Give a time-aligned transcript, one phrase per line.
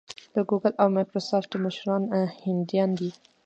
[0.33, 2.01] د ګوګل او مایکروسافټ مشران
[2.45, 3.09] هندیان دي.